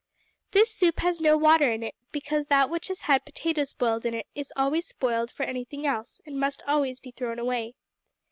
[0.49, 4.15] This soup has no water in it, because that which has had potatoes boiled in
[4.15, 7.75] it is always spoiled for anything else and must always be thrown away.